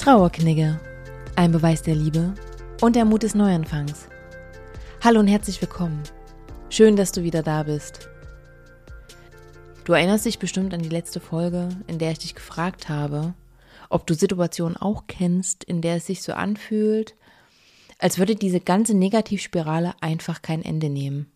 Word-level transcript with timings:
Trauerknigge, 0.00 0.80
ein 1.36 1.52
Beweis 1.52 1.82
der 1.82 1.94
Liebe 1.94 2.34
und 2.80 2.96
der 2.96 3.04
Mut 3.04 3.22
des 3.22 3.34
Neuanfangs. 3.34 4.08
Hallo 5.04 5.20
und 5.20 5.28
herzlich 5.28 5.60
willkommen. 5.60 6.02
Schön, 6.70 6.96
dass 6.96 7.12
du 7.12 7.22
wieder 7.22 7.42
da 7.42 7.64
bist. 7.64 8.08
Du 9.84 9.92
erinnerst 9.92 10.24
dich 10.24 10.38
bestimmt 10.38 10.72
an 10.72 10.80
die 10.80 10.88
letzte 10.88 11.20
Folge, 11.20 11.68
in 11.86 11.98
der 11.98 12.12
ich 12.12 12.18
dich 12.20 12.34
gefragt 12.34 12.88
habe, 12.88 13.34
ob 13.90 14.06
du 14.06 14.14
Situationen 14.14 14.78
auch 14.78 15.04
kennst, 15.06 15.64
in 15.64 15.82
der 15.82 15.96
es 15.96 16.06
sich 16.06 16.22
so 16.22 16.32
anfühlt, 16.32 17.14
als 17.98 18.16
würde 18.16 18.36
diese 18.36 18.60
ganze 18.60 18.96
Negativspirale 18.96 19.92
einfach 20.00 20.40
kein 20.40 20.64
Ende 20.64 20.88
nehmen. 20.88 21.30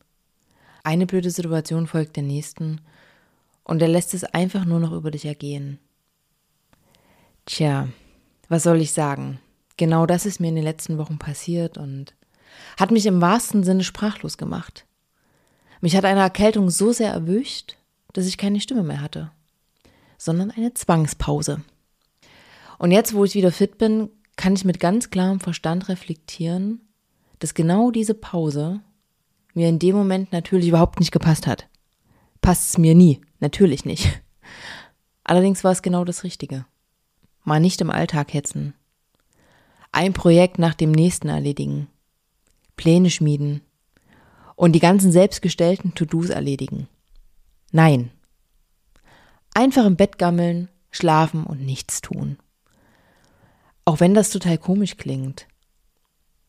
Eine 0.84 1.04
blöde 1.04 1.30
Situation 1.30 1.86
folgt 1.86 2.16
der 2.16 2.22
nächsten 2.22 2.80
und 3.62 3.82
er 3.82 3.88
lässt 3.88 4.14
es 4.14 4.24
einfach 4.24 4.64
nur 4.64 4.80
noch 4.80 4.92
über 4.92 5.10
dich 5.10 5.26
ergehen. 5.26 5.78
Tja, 7.44 7.88
was 8.48 8.62
soll 8.62 8.80
ich 8.80 8.92
sagen? 8.92 9.38
Genau 9.76 10.06
das 10.06 10.26
ist 10.26 10.40
mir 10.40 10.48
in 10.48 10.54
den 10.54 10.64
letzten 10.64 10.98
Wochen 10.98 11.18
passiert 11.18 11.78
und 11.78 12.14
hat 12.78 12.90
mich 12.90 13.06
im 13.06 13.20
wahrsten 13.20 13.64
Sinne 13.64 13.84
sprachlos 13.84 14.38
gemacht. 14.38 14.86
Mich 15.80 15.96
hat 15.96 16.04
eine 16.04 16.20
Erkältung 16.20 16.70
so 16.70 16.92
sehr 16.92 17.12
erwischt, 17.12 17.76
dass 18.12 18.26
ich 18.26 18.38
keine 18.38 18.60
Stimme 18.60 18.82
mehr 18.82 19.00
hatte, 19.00 19.30
sondern 20.18 20.50
eine 20.50 20.72
Zwangspause. 20.74 21.62
Und 22.78 22.90
jetzt, 22.90 23.14
wo 23.14 23.24
ich 23.24 23.34
wieder 23.34 23.52
fit 23.52 23.78
bin, 23.78 24.08
kann 24.36 24.54
ich 24.54 24.64
mit 24.64 24.80
ganz 24.80 25.10
klarem 25.10 25.40
Verstand 25.40 25.88
reflektieren, 25.88 26.80
dass 27.38 27.54
genau 27.54 27.90
diese 27.90 28.14
Pause 28.14 28.80
mir 29.54 29.68
in 29.68 29.78
dem 29.78 29.94
Moment 29.94 30.32
natürlich 30.32 30.68
überhaupt 30.68 31.00
nicht 31.00 31.12
gepasst 31.12 31.46
hat. 31.46 31.68
Passt 32.40 32.70
es 32.70 32.78
mir 32.78 32.94
nie, 32.94 33.20
natürlich 33.40 33.84
nicht. 33.84 34.20
Allerdings 35.24 35.64
war 35.64 35.72
es 35.72 35.82
genau 35.82 36.04
das 36.04 36.24
Richtige. 36.24 36.66
Mal 37.44 37.60
nicht 37.60 37.82
im 37.82 37.90
Alltag 37.90 38.32
hetzen. 38.32 38.74
Ein 39.92 40.14
Projekt 40.14 40.58
nach 40.58 40.74
dem 40.74 40.90
nächsten 40.90 41.28
erledigen. 41.28 41.88
Pläne 42.74 43.10
schmieden. 43.10 43.60
Und 44.56 44.72
die 44.72 44.80
ganzen 44.80 45.12
selbstgestellten 45.12 45.94
To-Dos 45.94 46.30
erledigen. 46.30 46.88
Nein. 47.70 48.10
Einfach 49.52 49.84
im 49.84 49.96
Bett 49.96 50.16
gammeln, 50.18 50.70
schlafen 50.90 51.44
und 51.44 51.60
nichts 51.60 52.00
tun. 52.00 52.38
Auch 53.84 54.00
wenn 54.00 54.14
das 54.14 54.30
total 54.30 54.56
komisch 54.56 54.96
klingt. 54.96 55.46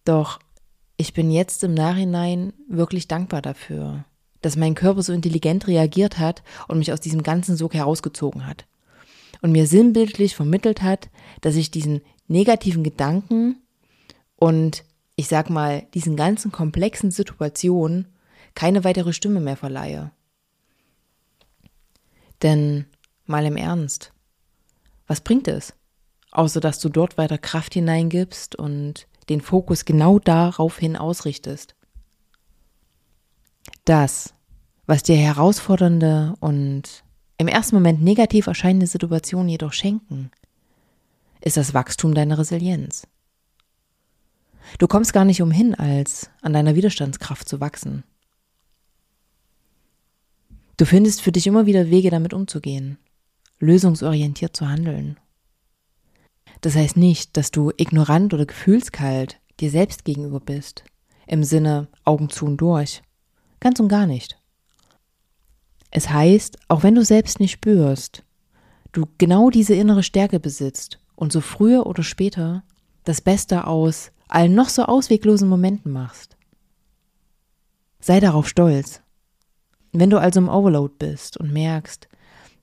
Doch 0.05 0.39
ich 0.95 1.13
bin 1.13 1.29
jetzt 1.29 1.63
im 1.65 1.73
Nachhinein 1.73 2.53
wirklich 2.69 3.09
dankbar 3.09 3.41
dafür, 3.41 4.05
dass 4.41 4.55
mein 4.55 4.75
Körper 4.75 5.03
so 5.03 5.11
intelligent 5.11 5.67
reagiert 5.67 6.19
hat 6.19 6.41
und 6.69 6.79
mich 6.79 6.93
aus 6.93 7.01
diesem 7.01 7.21
ganzen 7.21 7.57
Sog 7.57 7.73
herausgezogen 7.73 8.47
hat 8.47 8.65
und 9.41 9.51
mir 9.51 9.67
sinnbildlich 9.67 10.35
vermittelt 10.35 10.81
hat, 10.81 11.09
dass 11.41 11.55
ich 11.55 11.71
diesen 11.71 12.01
negativen 12.27 12.83
Gedanken 12.83 13.57
und 14.35 14.83
ich 15.15 15.27
sag 15.27 15.49
mal, 15.49 15.87
diesen 15.93 16.15
ganzen 16.15 16.51
komplexen 16.51 17.11
Situationen 17.11 18.07
keine 18.53 18.83
weitere 18.83 19.13
Stimme 19.13 19.39
mehr 19.39 19.57
verleihe. 19.57 20.11
Denn 22.41 22.85
mal 23.25 23.45
im 23.45 23.57
Ernst, 23.57 24.11
was 25.07 25.21
bringt 25.21 25.47
es? 25.47 25.73
Außer 26.31 26.59
dass 26.59 26.79
du 26.79 26.89
dort 26.89 27.17
weiter 27.17 27.37
Kraft 27.37 27.73
hineingibst 27.73 28.55
und 28.55 29.07
den 29.29 29.41
Fokus 29.41 29.85
genau 29.85 30.19
darauf 30.19 30.77
hin 30.77 30.95
ausrichtest. 30.97 31.75
Das, 33.85 34.33
was 34.85 35.03
dir 35.03 35.15
herausfordernde 35.15 36.35
und 36.39 37.03
im 37.37 37.47
ersten 37.47 37.75
Moment 37.75 38.01
negativ 38.01 38.47
erscheinende 38.47 38.87
Situationen 38.87 39.49
jedoch 39.49 39.73
schenken, 39.73 40.31
ist 41.41 41.57
das 41.57 41.73
Wachstum 41.73 42.13
deiner 42.13 42.37
Resilienz. 42.37 43.07
Du 44.79 44.87
kommst 44.87 45.13
gar 45.13 45.25
nicht 45.25 45.41
umhin, 45.41 45.75
als 45.75 46.29
an 46.41 46.53
deiner 46.53 46.75
Widerstandskraft 46.75 47.47
zu 47.47 47.59
wachsen. 47.59 48.03
Du 50.77 50.85
findest 50.85 51.21
für 51.21 51.31
dich 51.31 51.47
immer 51.47 51.65
wieder 51.65 51.89
Wege, 51.89 52.09
damit 52.09 52.33
umzugehen, 52.33 52.97
lösungsorientiert 53.59 54.55
zu 54.55 54.67
handeln. 54.67 55.17
Das 56.61 56.75
heißt 56.75 56.97
nicht, 56.97 57.37
dass 57.37 57.51
du 57.51 57.71
ignorant 57.77 58.33
oder 58.33 58.45
gefühlskalt 58.45 59.39
dir 59.59 59.69
selbst 59.69 60.03
gegenüber 60.03 60.39
bist, 60.39 60.83
im 61.27 61.43
Sinne 61.43 61.87
Augen 62.03 62.29
zu 62.29 62.45
und 62.45 62.57
durch. 62.57 63.01
Ganz 63.59 63.79
und 63.79 63.87
gar 63.87 64.05
nicht. 64.05 64.37
Es 65.97 66.09
heißt, 66.09 66.57
auch 66.67 66.83
wenn 66.83 66.95
du 66.95 67.05
selbst 67.05 67.39
nicht 67.39 67.53
spürst, 67.53 68.25
du 68.91 69.05
genau 69.17 69.49
diese 69.49 69.75
innere 69.75 70.03
Stärke 70.03 70.41
besitzt 70.41 70.99
und 71.15 71.31
so 71.31 71.39
früher 71.39 71.85
oder 71.85 72.03
später 72.03 72.65
das 73.05 73.21
Beste 73.21 73.65
aus 73.65 74.11
allen 74.27 74.55
noch 74.55 74.67
so 74.67 74.83
ausweglosen 74.83 75.47
Momenten 75.47 75.93
machst. 75.93 76.35
Sei 78.01 78.19
darauf 78.19 78.49
stolz. 78.49 79.03
Wenn 79.93 80.09
du 80.09 80.19
also 80.19 80.41
im 80.41 80.49
Overload 80.49 80.95
bist 80.99 81.37
und 81.37 81.53
merkst, 81.53 82.09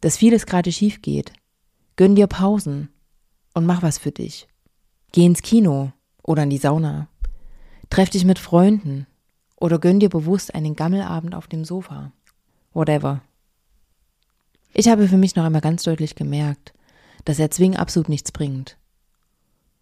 dass 0.03 0.19
vieles 0.19 0.45
gerade 0.45 0.71
schief 0.71 1.01
geht, 1.01 1.33
gönn 1.97 2.15
dir 2.15 2.27
Pausen 2.27 2.91
und 3.55 3.65
mach 3.65 3.83
was 3.83 3.97
für 3.97 4.13
dich. 4.13 4.47
Geh 5.13 5.25
ins 5.25 5.41
Kino 5.41 5.93
oder 6.23 6.43
in 6.43 6.51
die 6.51 6.59
Sauna. 6.59 7.09
Treff 7.89 8.11
dich 8.11 8.27
mit 8.27 8.39
Freunden 8.39 9.07
oder 9.57 9.79
gönn 9.79 10.01
dir 10.01 10.11
bewusst 10.11 10.55
einen 10.55 10.77
Gammelabend 10.77 11.35
auf 11.35 11.47
dem 11.47 11.65
Sofa 11.65 12.13
whatever. 12.73 13.23
Ich 14.75 14.89
habe 14.89 15.09
für 15.09 15.17
mich 15.17 15.37
noch 15.37 15.45
einmal 15.45 15.61
ganz 15.61 15.83
deutlich 15.83 16.15
gemerkt, 16.15 16.73
dass 17.25 17.39
Erzwingen 17.39 17.77
absolut 17.79 18.09
nichts 18.09 18.33
bringt 18.33 18.79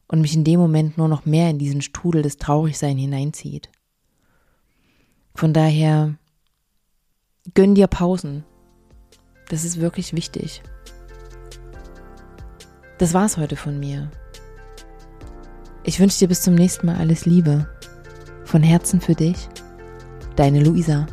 und 0.08 0.20
mich 0.20 0.34
in 0.34 0.44
dem 0.44 0.58
Moment 0.58 0.98
nur 0.98 1.08
noch 1.08 1.24
mehr 1.24 1.50
in 1.50 1.58
diesen 1.58 1.82
Strudel 1.82 2.22
des 2.22 2.36
Traurigsein 2.36 2.98
hineinzieht. 2.98 3.70
Von 5.34 5.52
daher 5.52 6.16
gönn 7.54 7.74
dir 7.74 7.86
Pausen. 7.86 8.44
Das 9.48 9.64
ist 9.64 9.80
wirklich 9.80 10.12
wichtig. 10.12 10.62
Das 12.98 13.14
war's 13.14 13.36
heute 13.36 13.56
von 13.56 13.78
mir. 13.78 14.10
Ich 15.84 16.00
wünsche 16.00 16.18
dir 16.18 16.28
bis 16.28 16.42
zum 16.42 16.54
nächsten 16.54 16.86
Mal 16.86 16.96
alles 16.96 17.24
Liebe. 17.24 17.68
Von 18.44 18.62
Herzen 18.62 19.00
für 19.00 19.14
dich, 19.14 19.48
deine 20.36 20.62
Luisa. 20.62 21.06